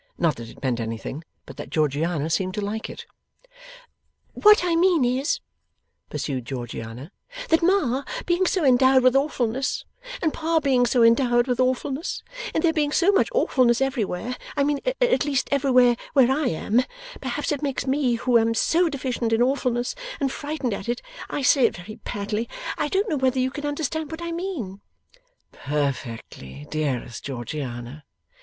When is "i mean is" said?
4.63-5.41